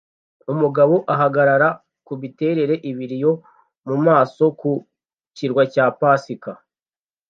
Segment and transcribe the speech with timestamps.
[0.53, 1.69] Umugabo ahagarara
[2.07, 3.33] kumiterere ibiri yo
[3.87, 4.71] mumaso ku
[5.35, 6.51] kirwa cya pasika